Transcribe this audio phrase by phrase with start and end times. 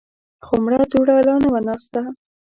[0.45, 1.99] خو مړه دوړه لا نه وه ناسته.